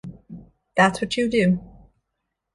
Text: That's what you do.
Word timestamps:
That's 0.75 0.99
what 0.99 1.15
you 1.15 1.29
do. 1.29 1.59